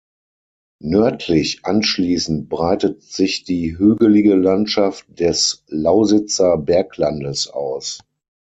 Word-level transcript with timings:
Nördlich 0.81 1.59
anschließend 1.63 2.49
breitet 2.49 3.03
sich 3.03 3.43
die 3.43 3.77
hügelige 3.77 4.33
Landschaft 4.33 5.05
des 5.19 5.63
Lausitzer 5.67 6.57
Berglandes 6.57 7.47
aus. 7.47 7.99